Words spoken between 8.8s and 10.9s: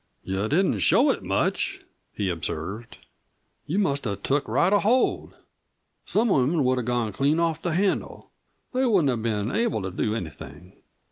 wouldn't have been able to do anything."